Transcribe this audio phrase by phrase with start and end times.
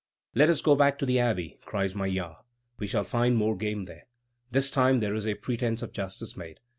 [0.33, 2.37] "Let us go back to the Abbey!" cries Maillard;
[2.79, 4.07] "we shall find more game there."
[4.49, 6.59] This time there is a pretence of justice made.